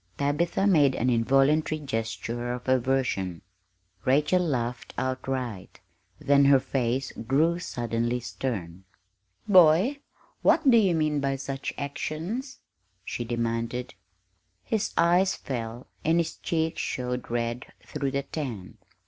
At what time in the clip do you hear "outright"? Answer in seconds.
4.97-5.79